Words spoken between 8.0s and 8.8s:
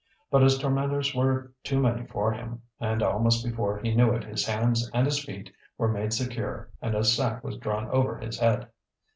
his head.